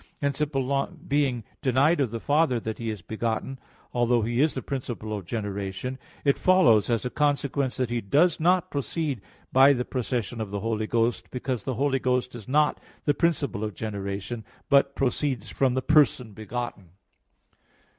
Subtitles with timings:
[0.19, 0.49] Hence, it
[1.07, 3.59] being denied of the Father that He is begotten,
[3.93, 8.39] although He is the principle of generation, it follows, as a consequence, that He does
[8.39, 12.79] not proceed by the procession of the Holy Ghost, because the Holy Ghost is not
[13.05, 16.93] the principle of generation, but proceeds from the person begotten.